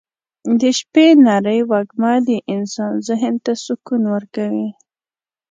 [0.59, 4.69] د شپې نرۍ وږمه د انسان ذهن ته سکون ورکوي.